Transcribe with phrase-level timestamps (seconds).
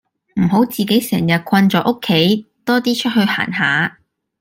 [0.41, 3.99] 唔好自己成日困在屋企多啲出去行下